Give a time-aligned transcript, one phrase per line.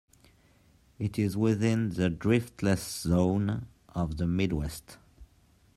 [0.97, 4.97] It is within the Driftless Zone of the Midwest.